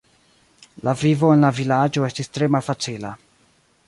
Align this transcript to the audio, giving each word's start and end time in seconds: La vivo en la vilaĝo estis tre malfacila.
La 0.87 0.95
vivo 1.01 1.29
en 1.35 1.45
la 1.47 1.51
vilaĝo 1.59 2.05
estis 2.07 2.33
tre 2.39 2.47
malfacila. 2.57 3.13